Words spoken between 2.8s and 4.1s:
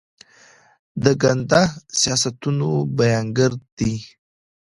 بیانګر دي.